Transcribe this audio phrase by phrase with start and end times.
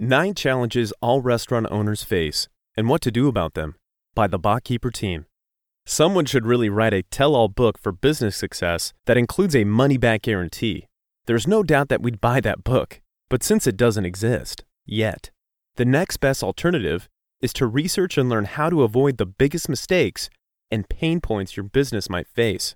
[0.00, 3.76] Nine challenges all restaurant owners face and what to do about them
[4.12, 5.26] by the Botkeeper team.
[5.86, 9.96] Someone should really write a tell all book for business success that includes a money
[9.96, 10.88] back guarantee.
[11.26, 15.30] There's no doubt that we'd buy that book, but since it doesn't exist yet,
[15.76, 17.08] the next best alternative
[17.40, 20.28] is to research and learn how to avoid the biggest mistakes
[20.72, 22.74] and pain points your business might face.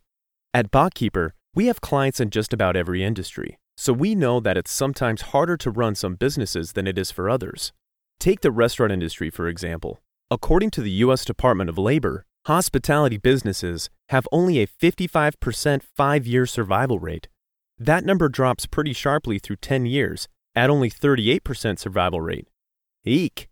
[0.55, 3.59] At Botkeeper, we have clients in just about every industry.
[3.81, 7.31] So we know that it's sometimes harder to run some businesses than it is for
[7.31, 7.73] others.
[8.19, 10.01] Take the restaurant industry, for example.
[10.33, 11.25] According to the U.S.
[11.25, 17.29] Department of Labor, hospitality businesses have only a 55% five year survival rate.
[17.79, 22.49] That number drops pretty sharply through 10 years at only 38% survival rate.
[23.05, 23.47] Eek!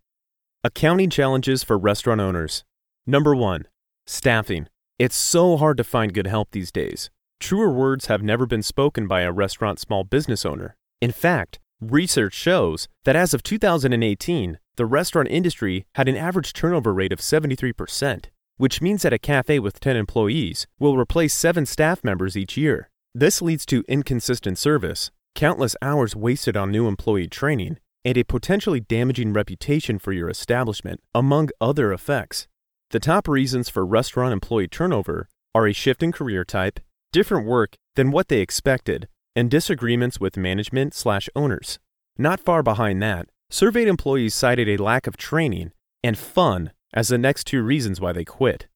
[0.61, 2.65] Accounting challenges for restaurant owners.
[3.05, 3.63] Number one,
[4.05, 4.67] staffing.
[4.99, 7.09] It's so hard to find good help these days.
[7.39, 10.75] Truer words have never been spoken by a restaurant small business owner.
[10.99, 16.93] In fact, research shows that as of 2018, the restaurant industry had an average turnover
[16.93, 18.25] rate of 73%,
[18.57, 22.89] which means that a cafe with 10 employees will replace 7 staff members each year.
[23.13, 28.79] This leads to inconsistent service, countless hours wasted on new employee training, and a potentially
[28.79, 32.47] damaging reputation for your establishment, among other effects.
[32.89, 36.79] The top reasons for restaurant employee turnover are a shift in career type,
[37.17, 41.79] different work than what they expected, and disagreements with management slash owners.
[42.15, 45.71] Not far behind that, surveyed employees cited a lack of training
[46.03, 48.67] and fun as the next two reasons why they quit.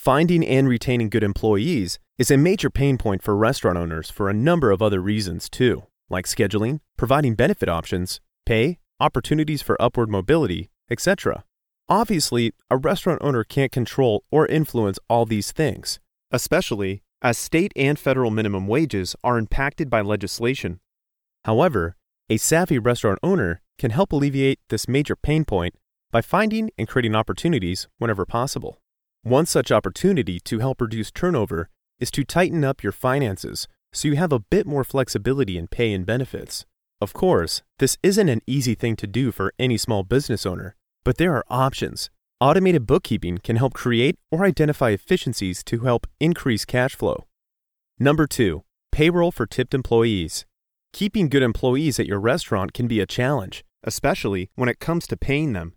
[0.00, 4.34] Finding and retaining good employees is a major pain point for restaurant owners for a
[4.34, 10.70] number of other reasons too, like scheduling, providing benefit options, pay, opportunities for upward mobility,
[10.90, 11.44] etc.
[11.88, 16.00] Obviously, a restaurant owner can't control or influence all these things,
[16.32, 20.80] especially as state and federal minimum wages are impacted by legislation.
[21.44, 21.96] However,
[22.28, 25.74] a savvy restaurant owner can help alleviate this major pain point
[26.10, 28.80] by finding and creating opportunities whenever possible.
[29.22, 34.16] One such opportunity to help reduce turnover is to tighten up your finances so you
[34.16, 36.66] have a bit more flexibility in pay and benefits.
[37.00, 40.74] Of course, this isn't an easy thing to do for any small business owner,
[41.04, 46.66] but there are options Automated bookkeeping can help create or identify efficiencies to help increase
[46.66, 47.24] cash flow.
[47.98, 50.44] Number two, payroll for tipped employees.
[50.92, 55.16] Keeping good employees at your restaurant can be a challenge, especially when it comes to
[55.16, 55.72] paying them.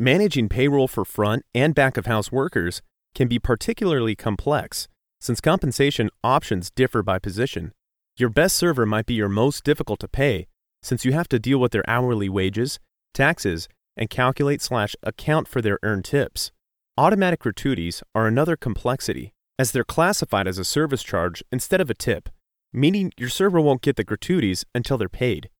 [0.00, 2.82] Managing payroll for front and back of house workers
[3.14, 4.88] can be particularly complex
[5.20, 7.72] since compensation options differ by position.
[8.16, 10.48] Your best server might be your most difficult to pay
[10.82, 12.80] since you have to deal with their hourly wages,
[13.14, 13.68] taxes,
[13.98, 16.52] and calculate slash account for their earned tips.
[16.96, 21.94] Automatic gratuities are another complexity, as they're classified as a service charge instead of a
[21.94, 22.28] tip,
[22.72, 25.50] meaning your server won't get the gratuities until they're paid.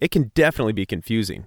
[0.00, 1.46] It can definitely be confusing.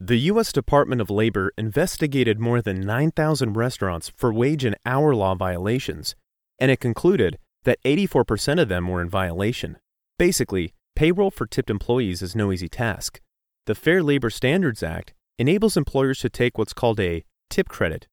[0.00, 0.52] The U.S.
[0.52, 6.16] Department of Labor investigated more than 9,000 restaurants for wage and hour law violations,
[6.58, 9.78] and it concluded that 84% of them were in violation.
[10.18, 13.20] Basically, payroll for tipped employees is no easy task.
[13.66, 18.06] The Fair Labor Standards Act enables employers to take what's called a tip credit,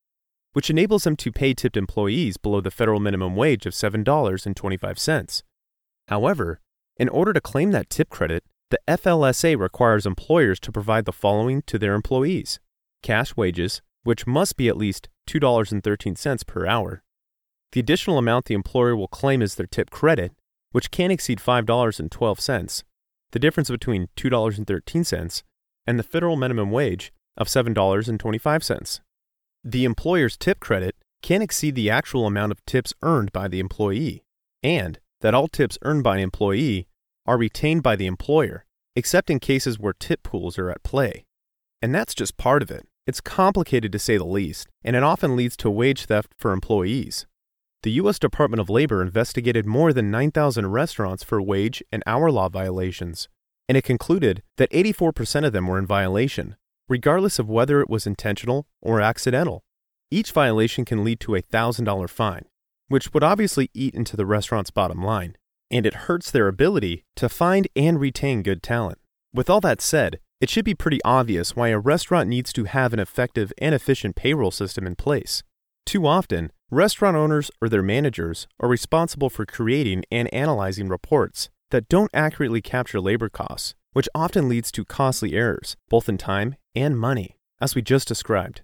[0.53, 5.43] which enables them to pay tipped employees below the federal minimum wage of $7.25.
[6.07, 6.59] However,
[6.97, 11.61] in order to claim that tip credit, the FLSA requires employers to provide the following
[11.63, 12.59] to their employees
[13.03, 17.03] cash wages, which must be at least $2.13 per hour.
[17.71, 20.33] The additional amount the employer will claim as their tip credit,
[20.71, 22.83] which can exceed $5.12,
[23.31, 25.43] the difference between $2.13
[25.85, 28.99] and the federal minimum wage of $7.25.
[29.63, 34.23] The employer's tip credit can exceed the actual amount of tips earned by the employee,
[34.63, 36.87] and that all tips earned by an employee
[37.25, 38.65] are retained by the employer,
[38.95, 41.25] except in cases where tip pools are at play.
[41.81, 42.87] And that's just part of it.
[43.07, 47.25] It's complicated to say the least, and it often leads to wage theft for employees.
[47.83, 48.19] The U.S.
[48.19, 53.27] Department of Labor investigated more than 9,000 restaurants for wage and hour law violations
[53.71, 56.57] and it concluded that 84% of them were in violation,
[56.89, 59.63] regardless of whether it was intentional or accidental.
[60.11, 62.43] Each violation can lead to a $1,000 fine,
[62.89, 65.37] which would obviously eat into the restaurant's bottom line,
[65.69, 68.97] and it hurts their ability to find and retain good talent.
[69.33, 72.91] With all that said, it should be pretty obvious why a restaurant needs to have
[72.91, 75.43] an effective and efficient payroll system in place.
[75.85, 81.89] Too often, restaurant owners or their managers are responsible for creating and analyzing reports that
[81.89, 86.97] don't accurately capture labor costs, which often leads to costly errors, both in time and
[86.97, 88.61] money, as we just described.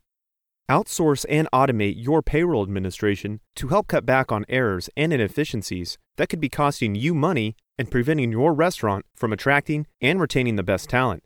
[0.69, 6.27] Outsource and automate your payroll administration to help cut back on errors and inefficiencies that
[6.27, 10.89] could be costing you money and preventing your restaurant from attracting and retaining the best
[10.89, 11.23] talent.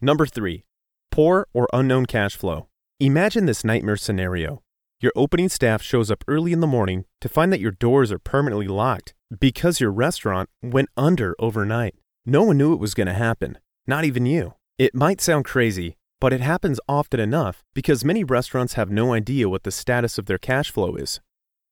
[0.00, 0.64] Number 3.
[1.10, 2.68] Poor or unknown cash flow.
[2.98, 4.62] Imagine this nightmare scenario.
[5.00, 8.18] Your opening staff shows up early in the morning to find that your doors are
[8.18, 11.94] permanently locked because your restaurant went under overnight.
[12.24, 14.54] No one knew it was going to happen, not even you.
[14.78, 19.48] It might sound crazy, but it happens often enough because many restaurants have no idea
[19.48, 21.20] what the status of their cash flow is.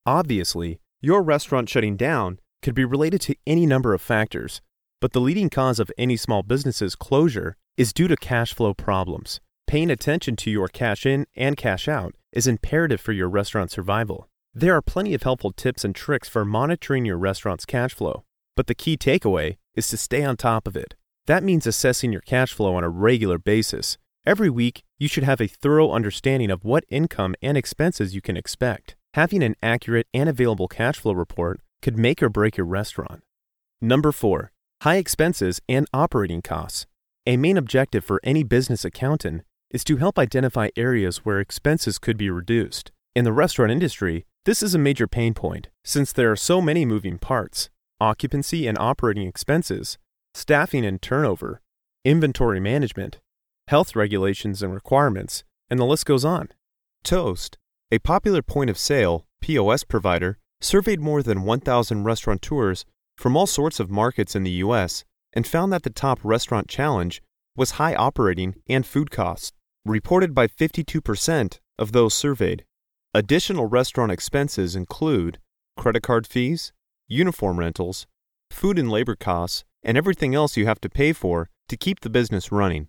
[0.07, 4.61] Obviously, your restaurant shutting down could be related to any number of factors,
[5.01, 9.41] but the leading cause of any small business's closure is due to cash flow problems.
[9.67, 14.29] Paying attention to your cash in and cash out is imperative for your restaurant survival.
[14.57, 18.23] There are plenty of helpful tips and tricks for monitoring your restaurant's cash flow,
[18.55, 20.95] but the key takeaway is to stay on top of it.
[21.27, 23.99] That means assessing your cash flow on a regular basis.
[24.25, 28.37] Every week, you should have a thorough understanding of what income and expenses you can
[28.37, 28.95] expect.
[29.15, 33.25] Having an accurate and available cash flow report could make or break your restaurant.
[33.81, 34.53] Number 4.
[34.83, 36.87] High expenses and operating costs.
[37.27, 39.43] A main objective for any business accountant
[39.73, 42.93] is to help identify areas where expenses could be reduced.
[43.17, 46.85] In the restaurant industry, this is a major pain point since there are so many
[46.85, 47.71] moving parts
[48.01, 49.97] occupancy and operating expenses,
[50.35, 51.63] staffing and turnover,
[52.05, 53.21] inventory management,
[53.69, 56.49] health regulations and requirements, and the list goes on.
[57.03, 57.57] Toast,
[57.91, 62.85] a popular point of sale POS provider, surveyed more than 1,000 restaurateurs
[63.17, 65.05] from all sorts of markets in the U.S.
[65.33, 67.23] and found that the top restaurant challenge
[67.57, 69.53] was high operating and food costs,
[69.85, 72.65] reported by 52% of those surveyed.
[73.17, 75.39] Additional restaurant expenses include
[75.77, 76.73] credit card fees,
[77.07, 78.09] uniform rentals,
[78.51, 82.11] food and labor costs, and everything else you have to pay for to keep the
[82.11, 82.89] business running.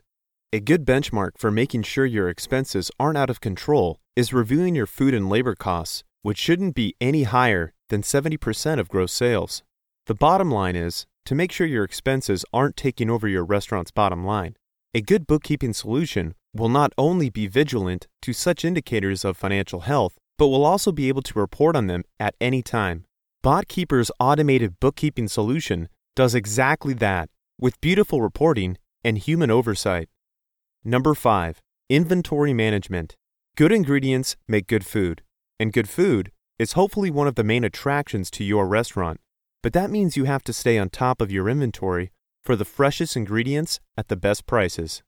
[0.51, 4.87] A good benchmark for making sure your expenses aren't out of control is reviewing your
[4.87, 9.61] food and labor costs, which shouldn't be any higher than 70% of gross sales.
[10.07, 14.25] The bottom line is to make sure your expenses aren't taking over your restaurant's bottom
[14.25, 14.55] line.
[14.95, 20.15] A good bookkeeping solution will not only be vigilant to such indicators of financial health,
[20.37, 23.05] but will also be able to report on them at any time.
[23.43, 27.29] BotKeeper's automated bookkeeping solution does exactly that
[27.59, 30.09] with beautiful reporting and human oversight.
[30.83, 31.61] Number 5.
[31.89, 33.15] Inventory management.
[33.55, 35.21] Good ingredients make good food,
[35.59, 39.19] and good food is hopefully one of the main attractions to your restaurant.
[39.61, 42.11] But that means you have to stay on top of your inventory
[42.43, 45.03] for the freshest ingredients at the best prices.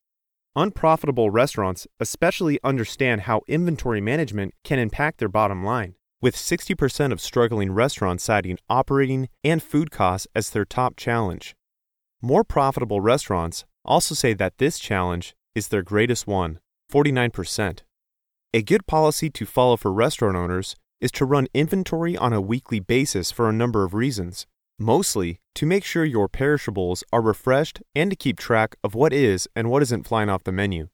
[0.57, 7.21] Unprofitable restaurants especially understand how inventory management can impact their bottom line with 60% of
[7.21, 11.56] struggling restaurants citing operating and food costs as their top challenge.
[12.24, 16.59] More profitable restaurants also say that this challenge is their greatest one
[16.92, 17.81] 49%.
[18.51, 22.80] A good policy to follow for restaurant owners is to run inventory on a weekly
[22.80, 24.48] basis for a number of reasons.
[24.79, 29.47] Mostly to make sure your perishables are refreshed and to keep track of what is
[29.56, 30.89] and what isn't flying off the menu.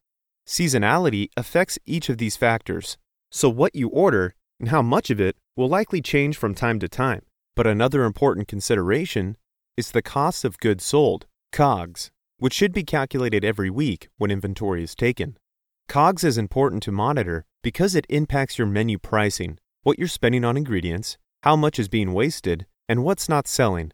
[0.47, 2.97] Seasonality affects each of these factors,
[3.29, 6.87] so what you order and how much of it will likely change from time to
[6.87, 7.23] time.
[7.55, 9.35] But another important consideration
[9.75, 14.83] is the cost of goods sold, COGS, which should be calculated every week when inventory
[14.83, 15.37] is taken.
[15.89, 20.55] COGS is important to monitor because it impacts your menu pricing, what you're spending on
[20.55, 23.91] ingredients, how much is being wasted, and what's not selling.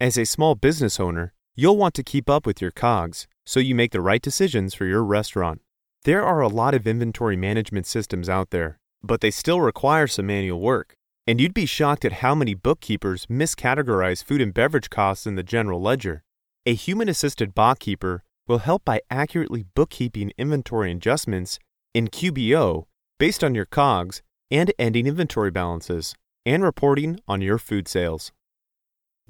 [0.00, 3.76] As a small business owner, you'll want to keep up with your COGS so you
[3.76, 5.60] make the right decisions for your restaurant.
[6.02, 10.26] There are a lot of inventory management systems out there, but they still require some
[10.26, 10.96] manual work.
[11.28, 15.44] And you'd be shocked at how many bookkeepers miscategorize food and beverage costs in the
[15.44, 16.24] general ledger.
[16.66, 21.60] A human assisted BotKeeper will help by accurately bookkeeping inventory adjustments
[21.94, 22.86] in QBO
[23.20, 28.32] based on your COGS and ending inventory balances, and reporting on your food sales.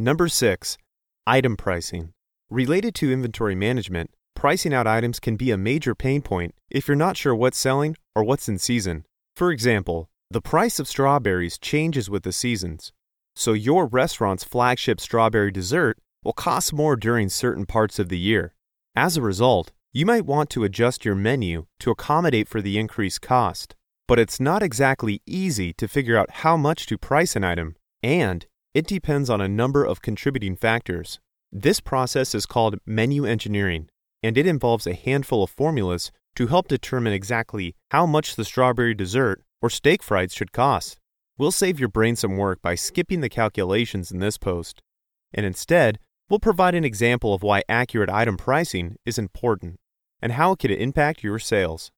[0.02, 0.78] Number 6.
[1.26, 2.14] Item pricing.
[2.49, 6.97] Related to inventory management, pricing out items can be a major pain point if you're
[6.97, 9.04] not sure what's selling or what's in season.
[9.37, 12.92] For example, the price of strawberries changes with the seasons,
[13.37, 18.54] so your restaurant's flagship strawberry dessert will cost more during certain parts of the year.
[18.97, 23.21] As a result, you might want to adjust your menu to accommodate for the increased
[23.21, 23.76] cost.
[24.09, 28.47] But it's not exactly easy to figure out how much to price an item, and
[28.74, 31.18] it depends on a number of contributing factors.
[31.52, 33.88] This process is called menu engineering,
[34.22, 38.94] and it involves a handful of formulas to help determine exactly how much the strawberry
[38.94, 40.98] dessert or steak fries should cost.
[41.36, 44.82] We'll save your brain some work by skipping the calculations in this post,
[45.34, 45.98] and instead,
[46.28, 49.80] we'll provide an example of why accurate item pricing is important
[50.22, 51.90] and how it could impact your sales.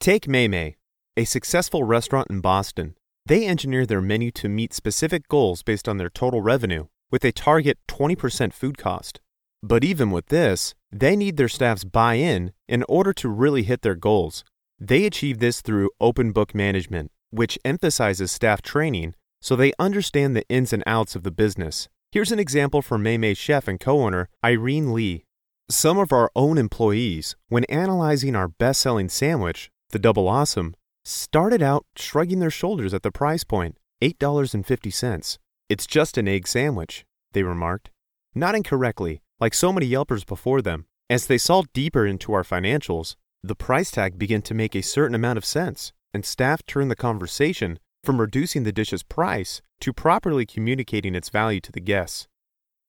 [0.00, 0.76] Take Mei Mei,
[1.16, 2.94] a successful restaurant in Boston.
[3.28, 7.30] They engineer their menu to meet specific goals based on their total revenue, with a
[7.30, 9.20] target 20% food cost.
[9.62, 13.82] But even with this, they need their staff's buy in in order to really hit
[13.82, 14.44] their goals.
[14.80, 20.48] They achieve this through open book management, which emphasizes staff training so they understand the
[20.48, 21.86] ins and outs of the business.
[22.10, 25.26] Here's an example from Mei chef and co owner Irene Li.
[25.68, 30.74] Some of our own employees, when analyzing our best selling sandwich, the Double Awesome,
[31.08, 35.38] started out shrugging their shoulders at the price point $8.50.
[35.68, 37.90] It's just an egg sandwich, they remarked.
[38.34, 40.86] Not incorrectly, like so many Yelpers before them.
[41.10, 45.14] As they saw deeper into our financials, the price tag began to make a certain
[45.14, 50.44] amount of sense, and staff turned the conversation from reducing the dish's price to properly
[50.46, 52.26] communicating its value to the guests.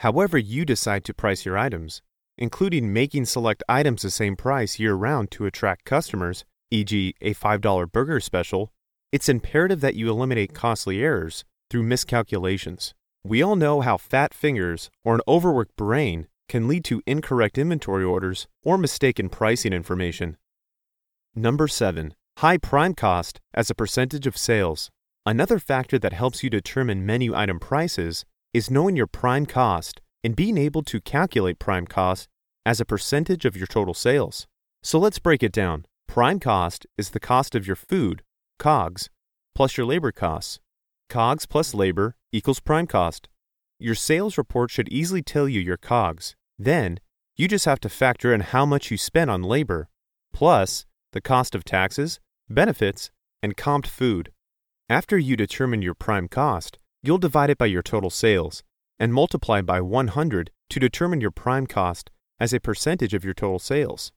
[0.01, 2.01] However, you decide to price your items,
[2.37, 7.91] including making select items the same price year round to attract customers, e.g., a $5
[7.91, 8.71] burger special,
[9.11, 12.93] it's imperative that you eliminate costly errors through miscalculations.
[13.23, 18.03] We all know how fat fingers or an overworked brain can lead to incorrect inventory
[18.03, 20.37] orders or mistaken pricing information.
[21.35, 22.13] Number 7.
[22.37, 24.89] High prime cost as a percentage of sales.
[25.25, 30.35] Another factor that helps you determine menu item prices is knowing your prime cost and
[30.35, 32.27] being able to calculate prime cost
[32.65, 34.47] as a percentage of your total sales.
[34.81, 35.85] So let's break it down.
[36.09, 38.23] Prime cost is the cost of your food,
[38.57, 39.11] COGS,
[39.53, 40.59] plus your labor costs.
[41.07, 43.29] COGS plus labor equals prime cost.
[43.77, 46.35] Your sales report should easily tell you your COGS.
[46.57, 46.99] Then,
[47.35, 49.87] you just have to factor in how much you spent on labor,
[50.33, 53.11] plus the cost of taxes, benefits,
[53.43, 54.31] and comped food.
[54.89, 58.63] After you determine your prime cost, you'll divide it by your total sales
[58.97, 63.59] and multiply by 100 to determine your prime cost as a percentage of your total
[63.59, 64.11] sales.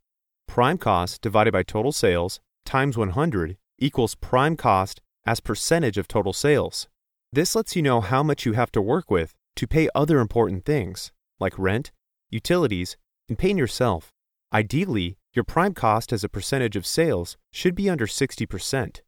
[0.53, 6.35] Prime cost divided by total sales times 100 equals prime cost as percentage of total
[6.35, 6.89] sales.
[7.33, 10.67] This lets you know how much you have to work with to pay other important
[10.67, 11.91] things like rent,
[12.29, 12.99] utilities,
[13.31, 14.13] and paying yourself.
[14.53, 19.01] Ideally, your prime cost as a percentage of sales should be under 60%.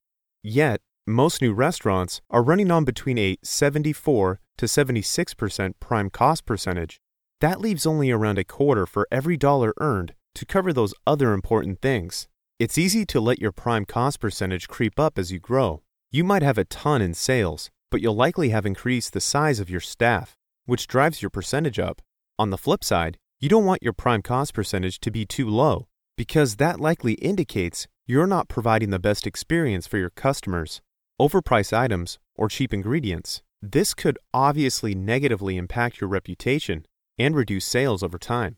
[0.42, 7.02] Yet, most new restaurants are running on between a 74 to 76% prime cost percentage.
[7.42, 11.80] That leaves only around a quarter for every dollar earned to cover those other important
[11.80, 12.28] things.
[12.58, 15.82] It's easy to let your prime cost percentage creep up as you grow.
[16.10, 19.70] You might have a ton in sales, but you'll likely have increased the size of
[19.70, 20.36] your staff,
[20.66, 22.02] which drives your percentage up.
[22.38, 25.86] On the flip side, you don't want your prime cost percentage to be too low
[26.16, 30.80] because that likely indicates you're not providing the best experience for your customers
[31.20, 33.42] overpriced items, or cheap ingredients.
[33.62, 36.86] This could obviously negatively impact your reputation
[37.18, 38.56] and reduce sales over time.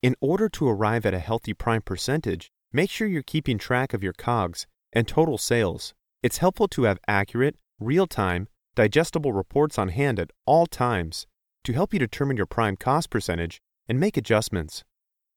[0.00, 4.00] In order to arrive at a healthy prime percentage, make sure you're keeping track of
[4.00, 5.92] your COGS and total sales.
[6.22, 11.26] It's helpful to have accurate, real time, digestible reports on hand at all times
[11.64, 14.84] to help you determine your prime cost percentage and make adjustments.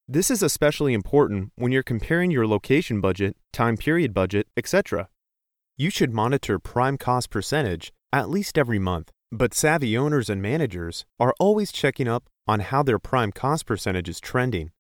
[0.08, 5.10] This is especially important when you're comparing your location budget, time period budget, etc.
[5.76, 11.06] You should monitor prime cost percentage at least every month, but savvy owners and managers
[11.18, 14.72] are always checking up on how their prime cost percentage is trending.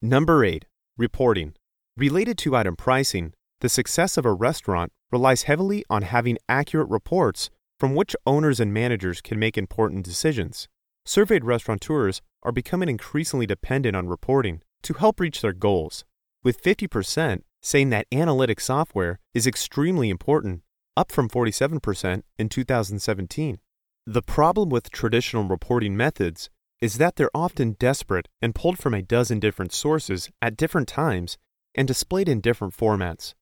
[0.00, 0.64] Number 8.
[0.96, 1.54] Reporting.
[1.96, 7.50] Related to item pricing, the success of a restaurant relies heavily on having accurate reports
[7.78, 10.68] from which owners and managers can make important decisions.
[11.04, 16.04] Surveyed restaurateurs are becoming increasingly dependent on reporting to help reach their goals,
[16.44, 20.62] with 50% saying that analytic software is extremely important,
[20.96, 23.58] up from 47% in 2017.
[24.06, 29.02] The problem with traditional reporting methods is that they're often desperate and pulled from a
[29.02, 31.38] dozen different sources at different times
[31.76, 33.34] and displayed in different formats.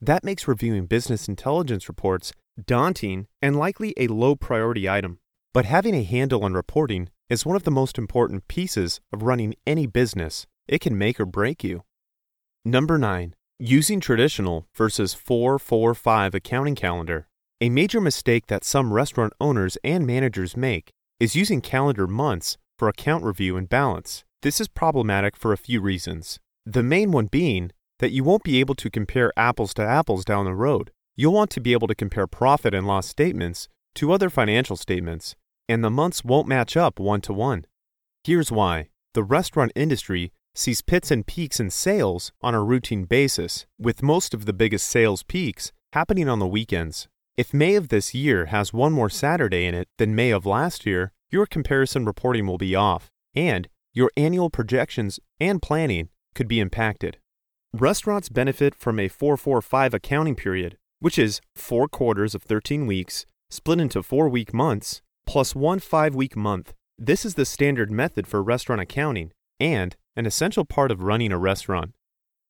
[0.00, 2.32] That makes reviewing business intelligence reports
[2.64, 5.18] daunting and likely a low priority item.
[5.52, 9.54] But having a handle on reporting is one of the most important pieces of running
[9.66, 10.46] any business.
[10.66, 11.82] It can make or break you.
[12.64, 13.34] Number 9.
[13.58, 17.26] Using traditional versus 445 accounting calendar.
[17.62, 22.88] A major mistake that some restaurant owners and managers make is using calendar months for
[22.88, 24.24] account review and balance.
[24.40, 26.38] This is problematic for a few reasons.
[26.64, 30.46] The main one being that you won't be able to compare apples to apples down
[30.46, 30.90] the road.
[31.16, 35.36] You'll want to be able to compare profit and loss statements to other financial statements,
[35.68, 37.66] and the months won't match up one to one.
[38.24, 43.66] Here's why the restaurant industry sees pits and peaks in sales on a routine basis,
[43.78, 47.06] with most of the biggest sales peaks happening on the weekends.
[47.36, 50.84] If May of this year has one more Saturday in it than May of last
[50.84, 56.60] year, your comparison reporting will be off, and your annual projections and planning could be
[56.60, 57.18] impacted.
[57.72, 63.80] Restaurants benefit from a 445 accounting period, which is four quarters of 13 weeks split
[63.80, 66.74] into four week months plus one five week month.
[66.98, 71.38] This is the standard method for restaurant accounting and an essential part of running a
[71.38, 71.92] restaurant.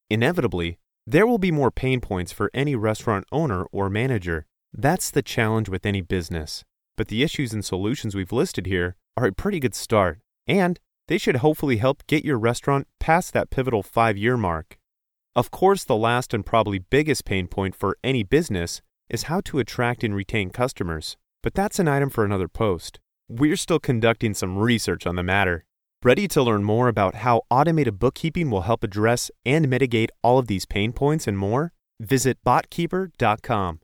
[0.08, 4.46] Inevitably, there will be more pain points for any restaurant owner or manager.
[4.72, 6.64] That's the challenge with any business.
[6.96, 11.18] But the issues and solutions we've listed here are a pretty good start, and they
[11.18, 14.78] should hopefully help get your restaurant past that pivotal five year mark.
[15.34, 19.58] Of course, the last and probably biggest pain point for any business is how to
[19.58, 23.00] attract and retain customers, but that's an item for another post.
[23.28, 25.64] We're still conducting some research on the matter.
[26.02, 30.46] Ready to learn more about how automated bookkeeping will help address and mitigate all of
[30.46, 31.72] these pain points and more?
[32.00, 33.78] Visit botkeeper.com.